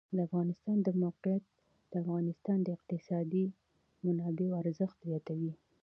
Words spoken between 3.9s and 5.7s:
منابعو ارزښت زیاتوي.